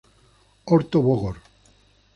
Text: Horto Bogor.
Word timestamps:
Horto 0.69 0.97
Bogor. 1.05 1.37